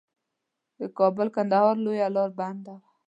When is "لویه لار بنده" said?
1.85-2.73